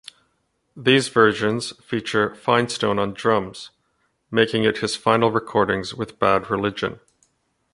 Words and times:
These 0.75 1.09
versions 1.09 1.73
feature 1.79 2.31
Finestone 2.33 2.97
on 2.97 3.13
drums, 3.13 3.69
making 4.31 4.63
it 4.63 4.79
his 4.79 4.95
final 4.95 5.29
recordings 5.29 5.93
with 5.93 6.17
Bad 6.17 6.49
Religion. 6.49 6.99